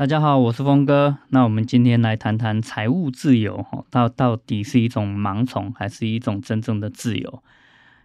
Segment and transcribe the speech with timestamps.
[0.00, 1.18] 大家好，我是峰哥。
[1.28, 7.42] 那我们今天来谈谈财务自由，哈，到到底是一种盲从，还是一种真正的自由？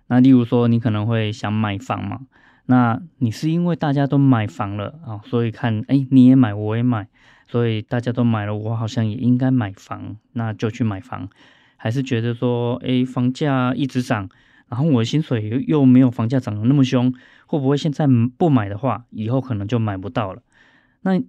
[0.08, 2.20] 那例如说，你可能会想买房嘛？
[2.66, 7.08] 那你是因为大家都买房了啊，所以看，哎，你也买，我也买，
[7.48, 11.30] 所以大家都买了，我好像也应该买房，那就去买房。
[11.77, 14.27] 还是觉得说，哎，房价一直涨，
[14.67, 17.14] 然后我的薪水又又没有房价涨得那么凶，
[17.48, 18.05] 会不会现在
[18.38, 20.41] 不买的话，以后可能就买不到了？
[21.03, 21.22] 那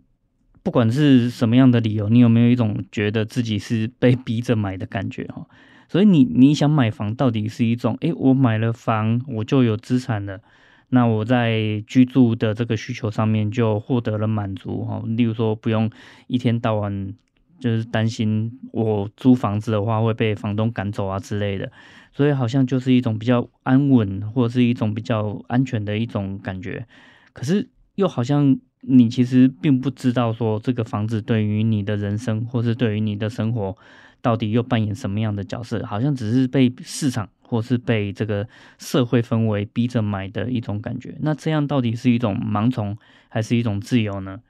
[0.67, 5.47] 不管是什么样的理由，你有没有一种觉得自己是被逼着买的感觉哈？
[5.89, 10.41] 所以你你想买房，到底是一种，诶，我买了房，我就有资产了，
[10.89, 15.01] 那我在居住的这个需求上面就获得了满足哈。
[15.07, 15.89] 例如说，不用
[16.27, 17.15] 一天到晚
[17.61, 21.71] 就是担心我租房子的话会被房东赶走啊之类的，
[22.13, 26.89] 所以好像就是一种比较安稳或者是一种比较安全的一种感觉。
[27.33, 28.59] 可是又好像。
[28.89, 33.77] 你其实并不知道说这个房子对于你的人生，或是对于你的生活，
[34.23, 35.85] 到底又扮演什么样的角色？
[35.85, 38.47] 好像只是被市场或是被这个
[38.79, 41.17] 社会氛围逼着买的一种感觉。
[41.21, 42.97] 那这样到底是一种盲从，
[43.29, 44.41] 还是一种自由呢？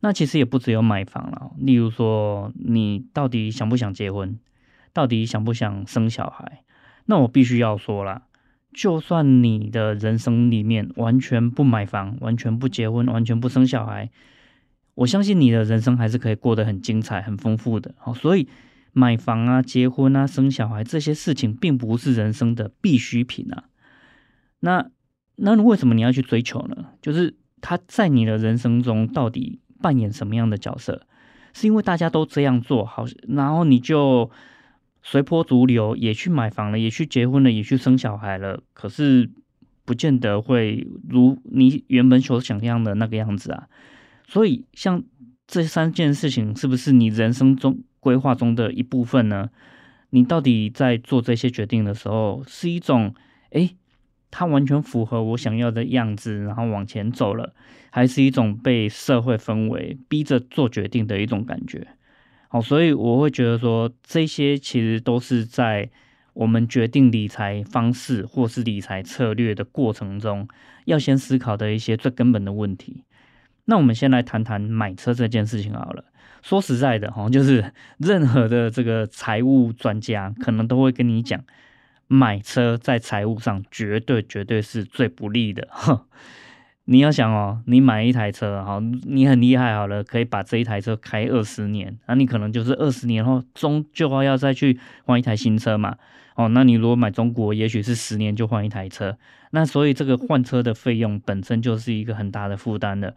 [0.00, 1.52] 那其实也不只有买房了。
[1.58, 4.40] 例如说，你到底想不想结婚？
[4.92, 6.64] 到底想不想生小孩？
[7.04, 8.22] 那我必须要说了。
[8.72, 14.10] 就算你的人生里面完全不买房，完全不结婚，完全不生小孩，
[14.94, 17.94] 我相信你的人生还是可以过得很精彩、很丰富的。
[17.96, 18.46] 好，所以
[18.92, 23.64] 买房啊、结婚啊、生小孩这些事情，并不是人生的必需品啊。
[24.60, 24.90] 那
[25.36, 26.90] 那为什么你要去追求呢？
[27.00, 31.06] 就是他在你的人生中到底扮演什么样的角色？
[31.54, 34.30] 是因为大家都这样做好，然后你就。
[35.02, 38.62] 随波逐流，也去买房了，也去结婚了，也去生小孩了。
[38.72, 39.30] 可是，
[39.84, 43.68] 不见得会如你原本所想象的那个样子啊。
[44.26, 45.02] 所以，像
[45.46, 49.48] 这三件事情，是不是你人生中规划中的一部分呢？
[50.10, 53.14] 你到底在做这些决定的时候，是一种，
[53.50, 53.76] 诶，
[54.30, 57.54] 它完全符合我想要的样子，然后往前走了，
[57.90, 61.88] 还是一种被社会氛围逼着做决定的一种感觉？
[62.48, 65.90] 好，所以我会觉得说，这些其实都是在
[66.32, 70.48] 我们决定理财方式或是理财策略的过程中，
[70.86, 73.04] 要先思考的一些最根本的问题。
[73.66, 76.04] 那我们先来谈谈买车这件事情好了。
[76.40, 81.44] 说实在的，哈，就是 任何的这个财务专家可能都会跟你讲，
[82.06, 85.68] 买车在财务上绝对绝对是最不利的。
[86.90, 95.98] 你要想哦，你买一台车，好，你很厉害好了，可以把这一台车开二十年，那你可能就是二十年后终究要再去换一台新车嘛，
[96.34, 99.18] 哦，那你如果买中国，也许是十年就换一台车，
[99.50, 103.14] 那所以这个换车的费用本身就是一个很大的负担的，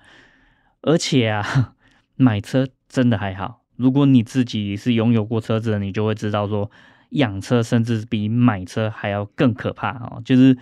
[0.81, 1.73] 而且啊，
[2.17, 6.69] 买车真的还好，如果你自己是拥有过车子的，你就会知道说，
[7.11, 10.57] 养车甚至比买车还要更可怕哦，就是。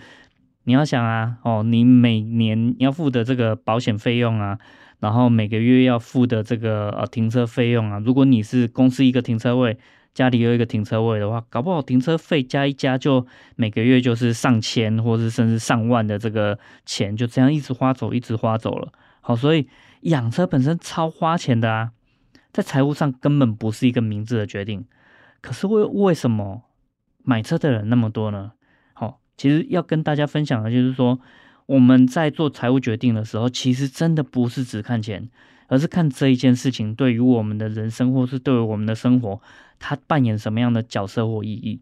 [0.64, 4.58] 你要想啊，哦，你每年要付的这个保险费用啊，
[4.98, 9.78] 然后每个月要付的这个呃停车费用啊，如果你是公司一个停车位，
[10.12, 13.26] 家里有一个停车位的话，搞不好停车费加一加，就
[13.56, 18.92] 每个月就是上千，或是甚至上万的这个钱，就这样一直花走，一直花走了。
[19.20, 19.68] 好，所以
[20.02, 21.92] 养车本身超花钱的啊，
[22.52, 24.84] 在财务上根本不是一个明智的决定。
[25.40, 26.64] 可是为为什么
[27.22, 28.52] 买车的人那么多呢？
[29.40, 31.18] 其实要跟大家分享的就是说，
[31.64, 35.30] 我们在做财务决定的时候，其实真的不是只看钱，
[35.68, 39.40] 而是看这一件事情对于我们的人生，或是对于我们的生活，
[39.78, 41.80] 它扮演什么样的角色或意义。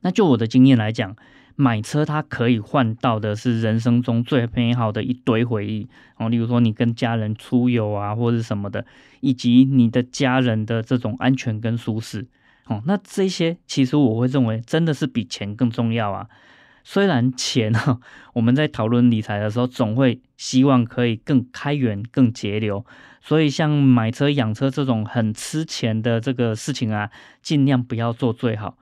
[0.00, 1.14] 那就我的经验来讲，
[1.54, 5.86] 买车它可以换到的是人生中最美好的一堆回忆
[6.16, 8.84] 哦，例如说你跟家人出游啊，或者什么的，
[9.20, 12.26] 以及你的家人的这种安全跟舒适
[12.64, 12.82] 哦。
[12.84, 16.26] 那这些其实我会认为真的是比钱更重要啊。
[16.88, 17.98] 虽然钱哈，
[18.32, 22.86] 我们在讨论理财的时候，总会希望可以更开源、更节流，
[23.20, 27.10] 所以像买车、养车这种很吃钱的这个事情啊，
[27.42, 28.78] 尽量不要做最好。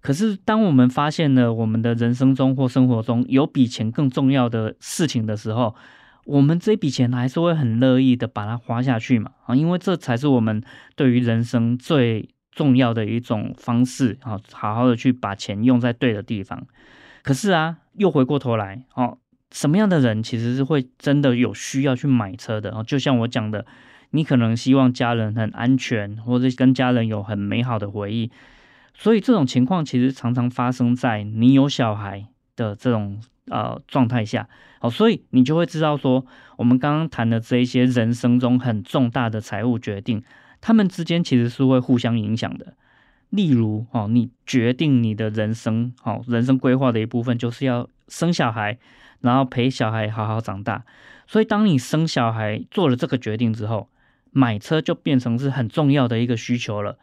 [0.00, 5.76] 可是，当我们发现了我们的人生中或生活中有比钱更重要的事情的时候，
[6.24, 10.60] 我们这笔钱还是会很乐意的把它花下去嘛，啊，因为这才是我们
[10.96, 16.66] 对于人生最重要的一种方式啊，好好的去把钱用在对的地方。
[17.24, 19.18] 可是啊，又回过头来，哦，
[19.50, 22.70] 什么样的人其实是会真的有需要去买车的？
[22.70, 23.66] 哦，就像我讲的，
[24.10, 28.30] 你可能希望家人很安全，或者跟家人有很美好的回忆，
[28.94, 33.20] 所以这种情况其实常常发生在你有小孩的这种。
[33.50, 34.48] 呃，状态下，
[34.78, 36.24] 好，所以你就会知道说，
[36.56, 40.24] 我们刚刚谈的这一些人生中很重大的财务决定，
[40.62, 42.72] 他们之间其实是会互相影响的。
[43.34, 48.78] 例如，哦，你决定你的人生，哦，人生规划的一部分就是要生小孩，
[49.20, 50.84] 然后陪小孩好好长大。
[51.26, 53.88] 所以，当你生小孩做了这个决定之后，
[54.30, 56.96] 买车就变成是很重要的一个需求了，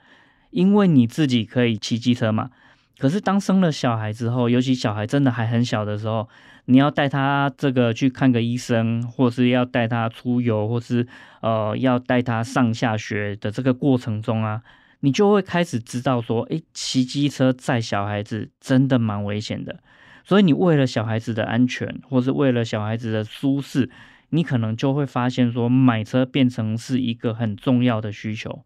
[0.52, 2.52] 因为你自己可以骑机车嘛。
[2.98, 6.30] 可是当生了小孩之后，尤其小孩真的还很小的时候，
[6.66, 11.08] 你要带他这个去看个医生，或是要带他出游，或是
[11.42, 14.62] 呃要带他上下学的这个过程中啊，
[15.02, 19.80] 你就会开始知道说，诶，骑机车载小孩子真的蛮危险的。
[20.24, 23.90] 所以你为了小孩子的安全，或是为了小孩子的舒适，
[24.30, 28.64] 你可能就会发现说，买车变成是一个很重要的需求。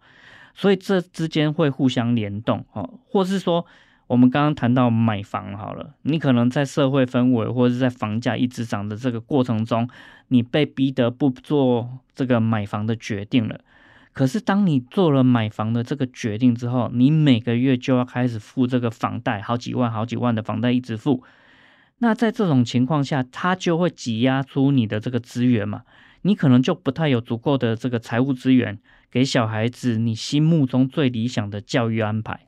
[0.54, 3.66] 所以这之间会互相联动哦，或是说。
[4.08, 9.90] 我们刚刚谈到买房好了，你可能在社会氛围或是在房价一直涨的这个过程中，
[10.28, 13.62] 你被逼得不做这个买房的决定了。
[14.16, 21.22] 可是当你做了买房的这个决定之后，你每个月就要开始付这个房贷，好几万、好几万的房贷一直付。
[21.98, 25.84] 那在这种情况下，它就会挤压出你的这个资源嘛，
[26.22, 28.80] 你可能就不太有足够的这个财务资源
[29.12, 32.48] 给小孩子你心目中最理想的教育安排。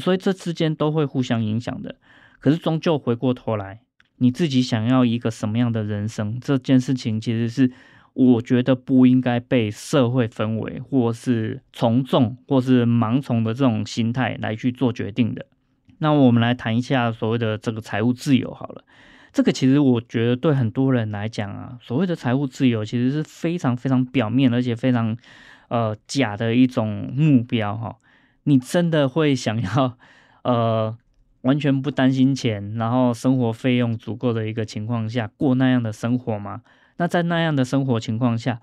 [0.00, 1.96] 所以这之间都会互相影响的，
[2.40, 3.82] 可是终究回过头来，
[4.16, 7.70] 你自己想要一个什么样的人生，这件事情其实是
[8.14, 15.46] 我觉得不应该被社会氛围，或是从众，或是盲从的这种心态来去做决定的。
[15.98, 18.84] 那我们来谈一下所谓的这个财务自由好了，
[19.32, 25.16] 这个其实我觉得对很多人来讲啊，所谓的财务自由其实是非常非常表面，而且非常
[25.68, 27.96] 呃假的一种目标哈。
[28.44, 29.96] 你真的会想要，
[30.42, 30.96] 呃，
[31.40, 36.60] 完全不担心钱，然后生活费用足够的一个情况下过那样的生活吗？
[36.96, 38.60] 那在那样的生活情况下，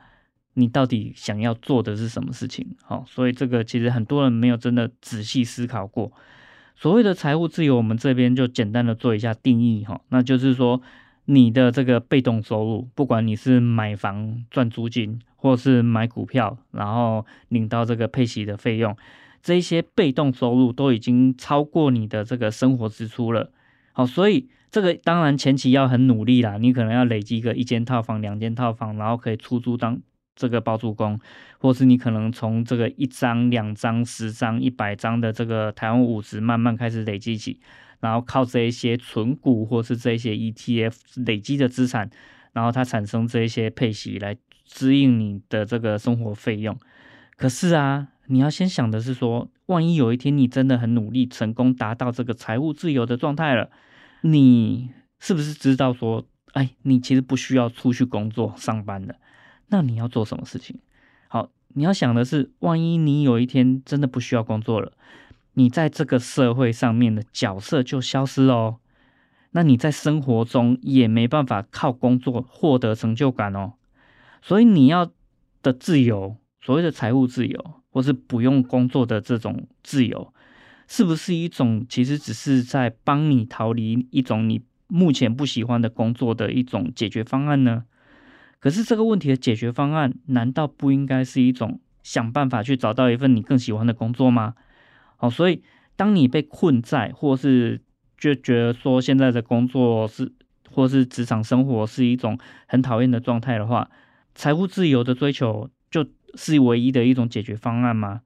[0.54, 2.76] 你到底想要做的是什么事情？
[2.84, 6.12] 好，所以这个其实很多人没有真的仔细思考过。
[6.76, 10.82] 所谓的财务自由，我们这边就简单的做一下定义哈，那就是说
[11.26, 18.96] 你的这个被动收入，不管你是买房赚租金，或是买股票，然后领到这个配息的费用。
[19.44, 23.52] 这些被动收入都已经超过你的这个生活支出了，
[23.94, 30.00] 好，所以这个当然前期要很努力啦，你可能要累积个一间套房、两间套房，然后可以出租当
[30.36, 31.20] 这个包租公，
[31.60, 37.60] 或是你可能从这个一张、两张、十张、一百张的这个台湾五十慢慢开始累积起，
[38.00, 40.94] 然后靠这一些存股或是这些 ETF
[41.26, 42.10] 累积的资产，
[42.54, 46.78] 然后它产生这一些配息来支应你的这个生活费用。
[47.36, 48.08] 可是啊。
[48.28, 53.70] 你要先想的是说，万一有一天你真的很努力，成功达到这个财务自由的状态了，
[54.20, 59.16] 你是不是知道说，哎，你其实不需要出去工作上班的？
[59.70, 60.82] 那你要做什么事情？
[61.30, 64.92] 好，你要想的是，万一你有一天真的不需要工作了，
[65.54, 68.78] 你在这个社会上面的角色就消失了哦。
[69.52, 73.76] 那你在生活中也没办法靠工作获得成就感哦。
[74.42, 75.12] 所以你要
[75.62, 77.81] 的自由，所谓的财务自由。
[77.92, 80.34] 或是不用工作的这种自由，
[80.88, 87.86] 是不是一种其实只是在帮你逃离一种你目前不喜欢的工作的一种解决方案呢？
[88.60, 94.56] 可是这个问题的解决方案，难道不应该是一种想办法去找到一份你更喜欢的工作吗？
[95.18, 95.64] 好，所以
[95.96, 97.82] 当你被困在，或是
[98.18, 100.32] 就觉得说现在的工作是，
[100.70, 103.90] 或是职场生活是一种很讨厌的状态的话，
[104.36, 105.70] 财务自由的追求
[106.36, 108.22] 是唯一的一种解决方案吗？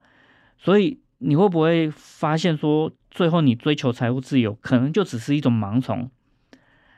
[0.58, 6.10] 所以你会不会发现说，最后你追求财务自由，可能就只是一种盲从？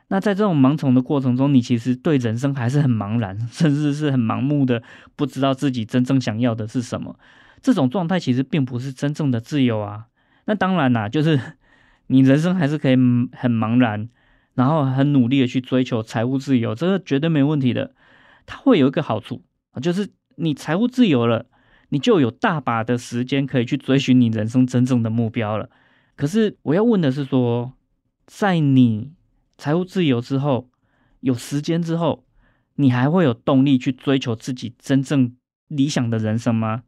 [0.09, 4.83] 那在这种盲从的过程中，你其实对人生还是很茫然，甚至是很盲目的，
[5.17, 7.19] 不知道自己真正想要的是什么。
[7.61, 10.07] 这种状态其实并不是真正的自由啊。
[10.47, 11.39] 那当然啦，就是
[12.07, 14.09] 你人生还是可以很茫然，
[14.55, 17.95] 然后很努力的去追求财务自由，这个绝对没问题的。
[18.47, 20.09] 它会有一个好处啊，就是。
[20.39, 21.47] 你财务自由了，
[21.91, 25.69] 你就有大把的时间可以去追寻你人生真正的目标了。
[26.17, 27.73] 可是我要问的是说，
[28.27, 29.13] 在你
[29.57, 30.71] 财务自由之后，
[31.21, 32.25] 有时间之后，
[32.77, 35.35] 你还会有动力去追求自己真正
[35.69, 36.83] 理想的人生吗？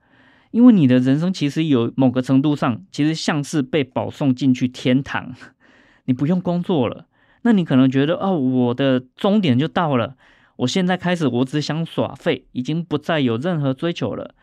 [0.52, 5.33] 因为你的人生其实有某个程度上，其实像是被保送进去天堂，
[6.07, 7.07] 你不用工作了。
[7.42, 10.16] 那你可能觉得，哦，我的终点就到了，
[10.61, 14.35] 我现在开始，我只想耍废，已经不再有任何追求了。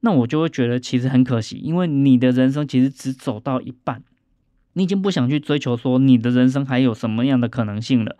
[0.00, 4.02] 那我就会觉得其实很可惜，因为你的人生其实只走到一半，
[4.74, 8.16] 你已经不想去追求说你的人生还有什么样的可能性了，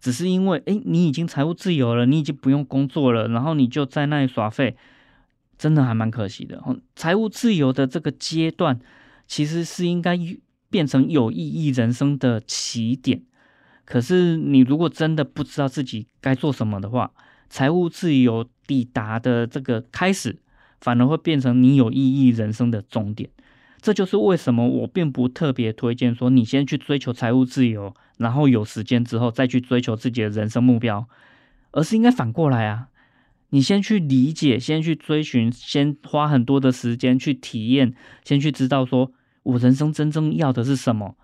[0.00, 4.76] 只是因为，诶，你已经财务自由了，你已经不用工作了，然后你就在那里耍废。
[5.56, 6.62] 真的还蛮可惜的。
[6.94, 8.78] 财务自由的这个阶段，
[9.26, 10.16] 其实是应该
[10.70, 13.22] 变成有意义人生的起点。
[13.88, 17.10] 可是你如果真的不知道自己该做什么的话，
[17.48, 20.38] 财务自由抵达的这个开始，
[20.78, 23.30] 反而会变成你有意义人生的终点。
[23.80, 31.08] 这就是为什么我并不特别推荐说你先去追求财务自由，然后有时间之后再去追求自己的人生目标，
[31.70, 32.88] 而是应该反过来啊。
[33.48, 39.12] 你先去理解，先去追寻，先花很多的时间去体验，先去知道说
[39.44, 41.16] 我人生真正要的是什么，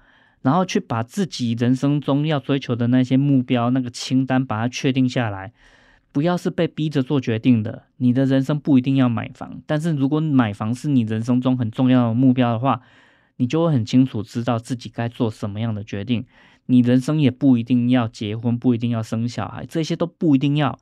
[0.44, 5.54] 然后去把自己人生中要追求的那些目标那个清单把它确定下来，
[6.12, 7.84] 不要是被逼着做决定的。
[7.96, 12.82] 你的人生不一定要买房，但是如果买房是你人生中很重要的目标的话，
[13.38, 16.26] 你就会很清楚知道自己该做什么样的决定。
[16.66, 20.78] 你人生也不一定要结婚，不一定要生小孩，这些都不一定要。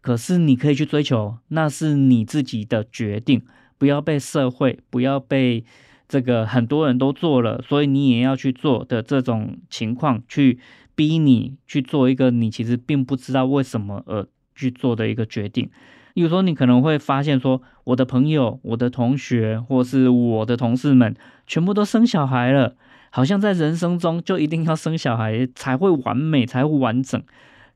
[0.00, 3.42] 可是你可以去追求，那是你自己的决定，
[3.78, 5.64] 不要被社会，不要被
[6.12, 10.58] 这个很多人都做了，所以你也要去做的这种情况，去
[10.94, 15.70] 逼你去做一个你其实并不知道为什么而去做的一个决定。
[16.12, 21.16] 比如说，你可能会发现说，我的朋友、我的同学或是我的同事们，
[21.46, 22.76] 全部都生小孩了，
[23.08, 27.22] 好像在人生中就一定要生小孩才会完美，才会完整。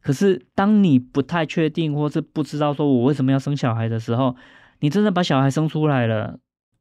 [0.02, 4.36] 可是，当你不太确定，或是不知道说我为什么要生小孩的时候，
[4.80, 6.38] 你真的把小孩生出来了，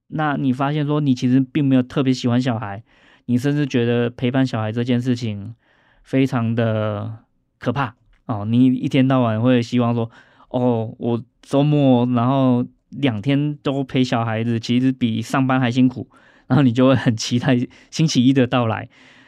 [0.07, 2.83] 那你发现说你其实并没有特别喜欢小孩，
[3.25, 5.55] 你甚至觉得陪伴小孩这件事情
[6.03, 7.19] 非常的
[7.59, 7.95] 可怕
[8.25, 8.45] 哦。
[8.45, 10.09] 你一天到晚会希望说，
[10.49, 16.07] 哦，我周末然后两天都陪小孩子，其实比上班还辛苦，
[16.47, 17.57] 然后你就会很期待
[17.89, 18.87] 星期一的到来。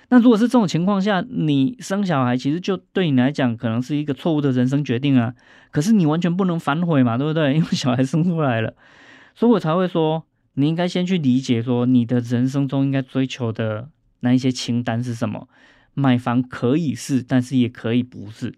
[0.10, 5.34] 那如果是这种情况下，你生小孩其实就对你来讲可能是一个错误的人生决定啊。
[5.70, 7.56] 可是你完全不能反悔嘛，对不对？
[7.56, 8.74] 因为小孩生出来了，
[9.36, 10.24] 所以我才会说，
[10.60, 13.90] 你应该先去理解说你的人生中应该追求的
[14.22, 15.48] 那一些清单是什么。
[15.94, 18.52] 买房可以是，但是也可以不是；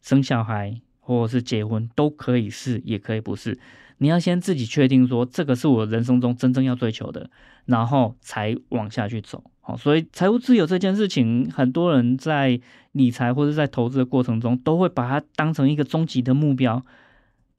[0.00, 3.58] 生小孩或者是结婚都可以是，也可以不是。
[3.98, 7.30] 你要先自己确定说这个是我人生中真正要追求的，
[7.66, 9.44] 然后才往下去走。
[9.60, 12.58] 好，所以财务自由这件事情，很多人在
[12.92, 16.84] 理财或者在投资的过程中，都会把它当成一个终极的目标。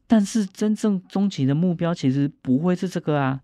[0.05, 3.41] 但是，真正终极的目标其实不会是这个啊，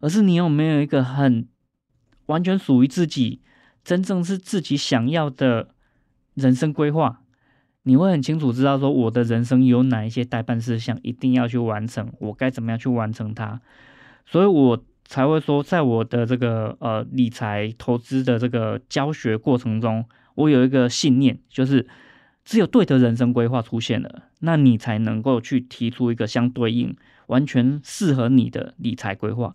[0.00, 1.46] 而是你有没有一个很
[2.26, 3.40] 完全属于自己、
[3.84, 5.68] 真正是自己想要的
[6.34, 7.22] 人生规划。
[7.82, 13.60] 你会很清楚知道说，我的人生有哪一些待办事项一定要去完成，我该怎么样去完成它。
[14.24, 14.84] 所以，我。
[15.08, 21.86] 才会说，在我的这个呃理财投资的这个教学过程中，我有一个信念，就是
[22.44, 26.96] 只有对的人生规划出现了，那你才能够去提出一个相对应、
[27.28, 29.54] 完全适合你的理财规划。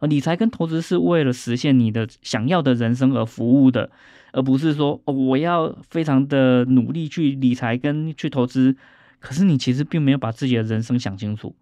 [0.00, 3.90] 而理财跟投资是为了实现你的想要的人生而服务的，
[4.32, 8.76] 而不是说哦，我要非常的努力去理财跟去投资，
[9.20, 11.54] 可是你其实并没有把自己的人生想清楚。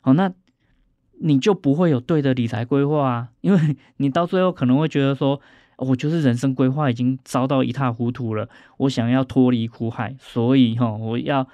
[0.00, 0.32] 好，那。
[1.20, 5.40] 你就不会有对的理财规划啊，因为你到最后可能会觉得说，
[5.76, 11.48] 我就是人生规划已经糟到一塌糊涂了，我想要脱离苦海，所以哈，我要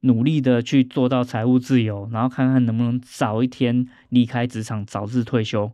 [0.00, 5.72] 努力的去做到财务自由，然后看看能不能早一天离开职场，早日退休。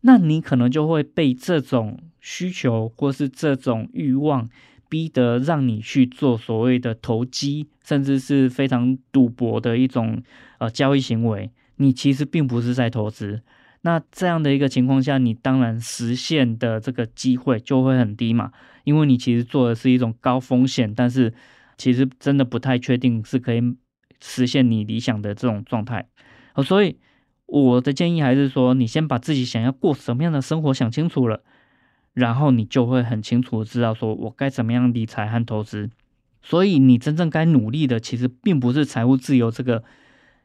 [0.00, 4.50] 那你可能就会被这种需求或是这种欲望
[4.88, 10.20] 逼得让你去做所谓的投机，甚至是非常赌博的一种
[10.58, 11.50] 呃交易行为。
[11.76, 13.42] 你其实并不是在投资，
[13.82, 18.52] 那这样的一个情况下，你当然实现的这个机会就会很低嘛，
[18.84, 21.32] 因为你其实做的是一种高风险，但是
[21.82, 23.60] 其实真的不太确定是可以
[24.20, 26.06] 实现你理想的这种状态。
[26.64, 26.96] 所以
[27.46, 31.42] 我的建议还是说，你先把自己想要过什么样的生活想清楚了，
[32.14, 35.90] 然后你就会很清楚的知道说我该怎么样理财和投资。
[36.40, 39.82] 所以你真正该努力的，其实并不是财务自由这个。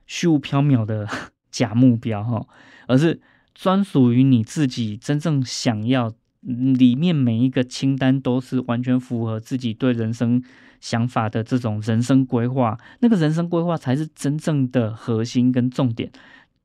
[0.09, 1.05] 虚无缥缈的
[1.51, 2.47] 假目标哈，
[2.87, 3.19] 而是
[3.53, 10.41] 专属于你自己真正想要，里面每一个清单都是完全符合自己对人生
[10.79, 16.11] 想法的这种人生规划，那个人生规划才是真正的核心跟重点，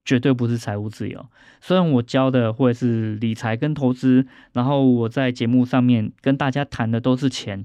[0.05, 1.27] 绝对不是财务自由。
[1.61, 7.65] 虽然我教的会是理财跟投资，然后我在节目上面跟大家谈的都是钱，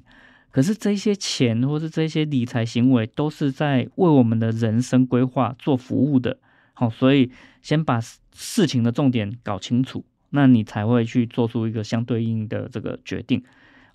[0.52, 6.38] 可是这些钱或是这些理财行为都是在为我们的人生规划做服务的。
[6.74, 8.00] 好，所以先把
[8.34, 13.44] 事情的重点搞清楚，那你才会去做出一个相对应的这个决定。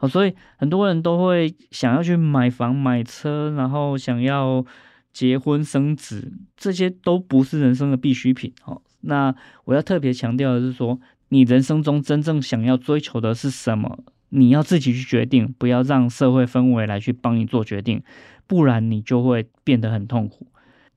[0.03, 4.67] 好，所以很多人都会想要去买房买车，然后想要
[5.13, 8.53] 结婚生子，这些都不是人生的必需品。
[8.65, 9.33] 哦，那
[9.65, 18.03] 我要特别强调的是说，你人生中真正想要追求的是什么，你要自己去决定，不要让社会氛围来去帮你做决定，
[18.49, 20.49] 不然你就会变得很痛苦。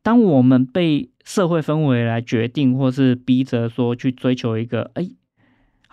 [0.01, 5.07] 当我们被社会氛围来决定，或是逼着说去追求一个，哎，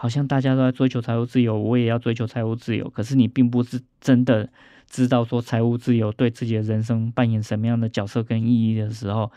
[0.02, 2.90] 好像大家都在追求财务自由，我也要追求财务自由。
[2.90, 4.50] 可是你并不是真的
[4.90, 9.30] 知道说财务自由对自己的人生扮演什么样的角色跟意义的时候，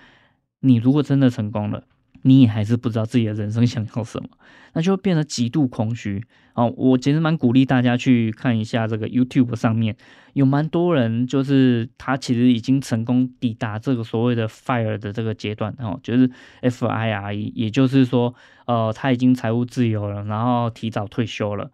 [0.61, 1.83] 你如果真的成功了。
[2.27, 4.27] 你也还是不知道自己的人生想要什么，
[4.73, 6.23] 那就会变得极度空虚。
[6.55, 9.95] 哦，我其实蛮鼓励大家去看一下这个 YouTube 上面
[10.33, 16.27] 有蛮多人，就是他其实已经成功抵达这个所谓的 FIRE 的这个阶段，哦，就是
[16.63, 18.33] FIRE，也就是说，
[18.65, 21.69] 呃，他已经财务自由了，然后提早退休了。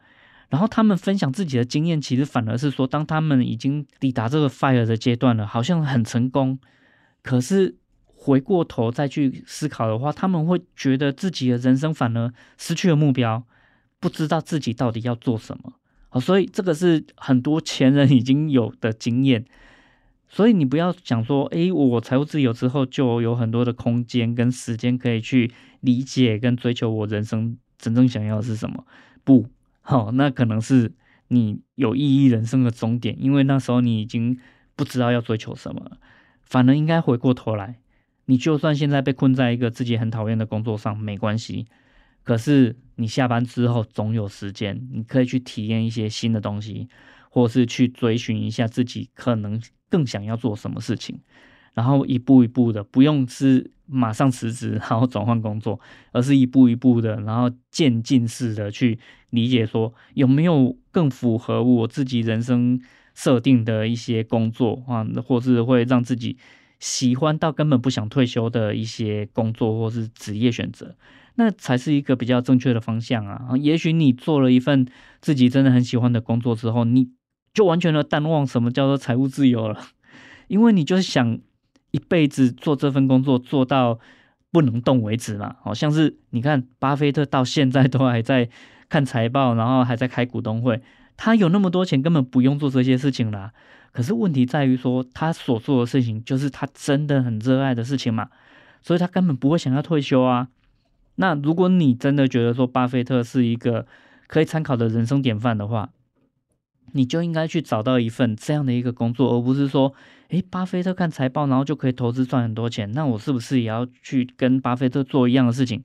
[0.50, 6.60] 然后他们分享自己的经验，其实反而是说，当他们已经抵达这个 FIRE 的阶段了，好像很成功，
[7.24, 7.78] 可是。
[8.24, 13.44] 回过头再去思考的话，他们会觉得自己的人生反而失去了目标，
[14.00, 15.74] 不知道自己到底要做什么。
[16.10, 19.44] 好，所以这个是很多前人已经有的经验。
[20.30, 28.86] 所以你不要想说，诶，我财务自由之后就有很多的空间跟时间可以去理解跟追求我人生真正想要的是什么。
[29.24, 29.48] 不，
[29.82, 30.94] 好，那可能是
[31.30, 34.38] 你有意义人生的终点，因为那时候你已经
[34.76, 35.98] 不知道要追求什么，
[36.44, 37.81] 反而应该回过头来。
[38.32, 41.66] 你就算现在被困在一个自己很讨厌的工作上，没关系。
[42.24, 46.88] 可是你下班之后总有时间，你可以去体验一些新的东西，
[47.30, 51.20] 或是去追寻一下自己可能更想要做什么事情。
[51.74, 55.78] 然后一步一步的，不用是马上辞职然后转换工作，
[56.14, 58.98] 而是一步一步的，然后渐进式的去
[59.32, 62.80] 理解说有没有更符合我自己人生
[63.14, 66.38] 设定的一些工作啊，或是会让自己。
[66.82, 70.96] 喜欢到根本不想退休的一些工作或是职业选择，
[71.36, 73.52] 那才是一个比较正确的方向啊！
[73.58, 74.88] 也许你做了一份
[75.22, 77.12] 自己真的很喜欢的工作之后，你
[77.54, 79.80] 就完全的淡忘什么叫做财务自由了，
[80.50, 81.40] 因为你就是想
[81.92, 84.00] 一辈子做这份工作做到
[84.52, 85.58] 不能动为止嘛。
[85.62, 88.50] 好像是你看巴菲特到现在都还在
[88.90, 90.82] 看财报，然后还在开股东会，
[91.16, 93.54] 他有那么多钱，根本不用做这些事情啦。
[93.92, 98.30] 可是问题在于说，他所做的事情就是他真的很热爱的事情嘛，
[98.82, 100.48] 所以他根本不会想要退休啊。
[101.16, 103.86] 那如果你真的觉得说巴菲特是一个
[104.28, 105.90] 可以参考的人生典范的话，
[106.94, 109.94] 你就应该去找到一份这样的一个工作，而不是说，
[110.30, 115.84] 诶，巴菲特看财报然后就可以投资赚很多钱，那我是不是也要去跟巴菲特做一样的事情？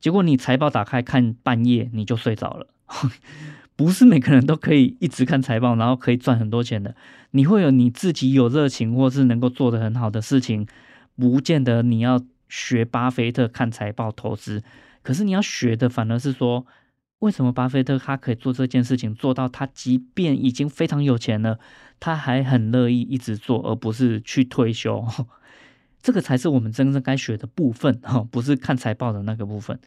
[0.00, 2.68] 结果你财报打开看半夜你就睡着了。
[3.80, 6.94] 不是每个人都可以一直看财报，然后可以赚很多钱的。
[7.30, 10.66] 你会有你自己有热情或是能够做得很好的事情，
[11.16, 14.62] 不见得你要学巴菲特看财报投资。
[15.00, 16.66] 可是你要学的反而是说，
[17.20, 21.58] 为什么巴菲特他可以做这件事情，做到他即便已经非常有钱了，
[21.98, 25.02] 他还很乐意一直做，而不是去退休。
[26.02, 29.80] 这个才是我们真正该学的部分，哈，不是看财报的那个部分。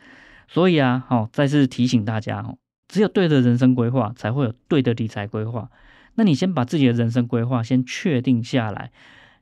[0.48, 2.58] 所以啊，好，再次提醒大家，哦。
[2.94, 5.72] 只有对的人生规划，才会有对的理财规划。
[6.14, 8.92] 那你先把自己的人生规划先确定下来，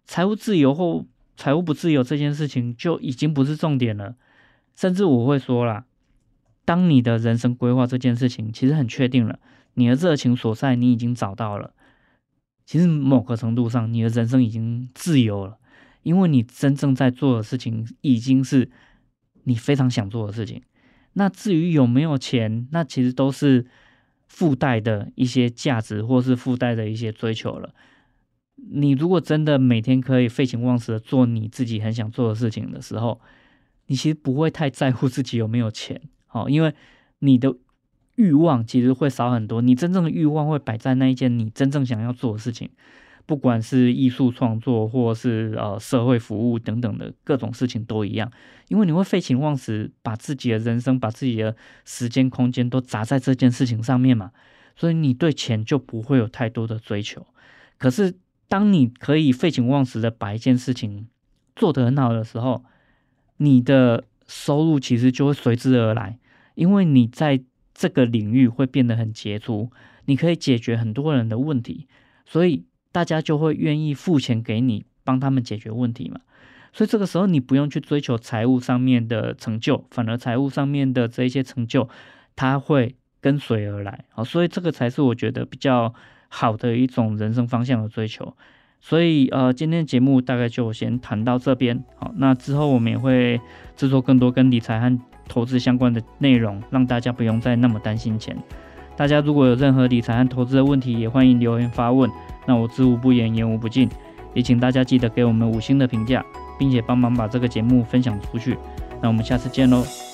[0.06, 4.16] 财务自由或财务不自由这件事情就已经不是重点了。
[4.78, 5.84] 甚至我会说啦，
[6.64, 9.38] 当你的人生规划这件事情其实很确定了，
[9.74, 11.74] 你的热情所在你已经找到了，
[12.66, 15.58] 其实某个程度上你的人生已经自由了，
[16.04, 18.72] 因为你真正在做的事情已经是
[19.44, 20.62] 你非常想做的事情。
[21.14, 23.66] 那至于有没有钱，那其实都是
[24.28, 27.74] 附带的一些价值，或是附带的一些追求了。
[28.56, 33.20] 你如果真的每天可以废寝忘食的做你自己很想做的事情的时候，
[33.88, 36.74] 你其实不会太在乎自己有没有钱，好，因为
[37.20, 37.56] 你的
[38.16, 39.62] 欲望其实会少很多。
[39.62, 42.70] 你真正的欲望会摆在那一件你真正想要做的事情。
[43.32, 48.30] 不管是艺术创作，或是呃社会服务等等的各种事情都一样，
[48.68, 54.34] 因为你会废寝忘食，把自己的人生、把自己的时间、空间都砸在这件事情上面嘛，
[54.76, 57.26] 所以你对钱就不会有太多的追求。
[57.78, 58.16] 可是
[58.50, 61.08] 当你可以废寝忘食的把一件事情
[61.56, 62.66] 做得很好的时候，
[63.38, 66.20] 你的收入其实就会随之而来，
[66.56, 67.42] 因为你在
[67.74, 69.72] 这个领域会变得很杰出，
[70.04, 71.88] 你可以解决很多人的问题，
[72.26, 76.20] 所以大家就会愿意付钱给你，帮他们解决问题嘛。
[76.74, 81.90] 所以这个时候你不用去追求财务上面的成就，反而财务上面的这一些成就，
[82.36, 84.06] 它会跟随而来。
[84.10, 85.94] 好，所以这个才是我觉得比较
[86.30, 88.36] 好的一种人生方向的追求。
[88.80, 91.84] 所以呃，今天的节目大概就先谈到这边。
[91.98, 93.40] 好，那之后我们也会
[93.76, 98.36] 制作更多跟理财和投资相关的内容，让大家不用再那么担心钱。
[98.96, 102.10] 大家如果有任何理财和投资的问题，也欢迎留言发问。
[102.46, 103.90] 那我知无不言，言无不尽。
[104.34, 106.24] 也请大家记得给我们五星的评价。
[106.60, 108.56] 并且帮忙把这个节目分享出去，
[109.02, 110.11] 那我们下次见喽。